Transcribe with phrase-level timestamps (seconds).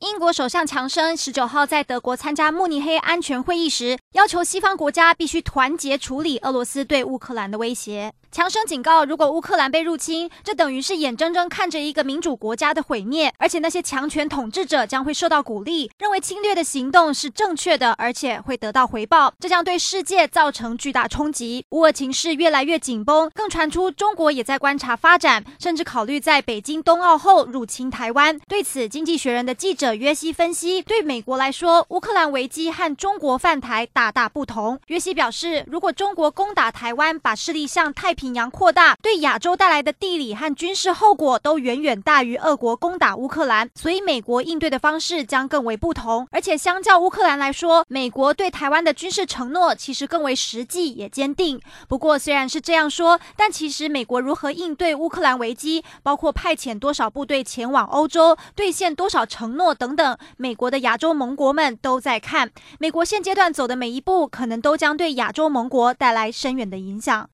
[0.00, 8.10] 英国首相强生十九号在德国参加慕尼黑安全会议时，要求西方国家必须团结处理俄罗斯对乌克兰的威胁。
[8.32, 21.66] 强生警告，如果乌克兰被入侵，这等于是眼睁睁看着一个民主国家的毁灭，而且那些强权统治者将会受到鼓励，认为侵略的行动是正确的，而且会得到回报，这将对世界造成巨大冲击。
[21.70, 28.38] 乌俄情势越来越紧绷，更传出中国也在观察发展，甚至考虑在北京冬奥后入侵台湾。
[28.48, 34.78] 对此，《经济学人》的记者约西分析，对美国来说，乌克兰危机和中国犯台大大不同。
[34.86, 46.26] 约西表示，如果中国攻打台湾，把势力向太平洋扩大，对亚洲带来的地理和军事后果都远远大于俄国攻打乌克兰，所以美国应对的方式将更为不同。
[46.30, 51.60] 而且，相较乌克兰来说，美国对台湾的军事承诺其实更为实际也坚定。
[51.88, 62.50] 不过，虽然是这样说，但其实美国如何应对乌克兰危机，包括派遣多少部队前往欧洲，兑现多少承诺等等，美国的亚洲盟国们都在看。
[62.78, 67.26] 美国现阶段走的每一步，可能都将对亚洲盟国带来深远的影响。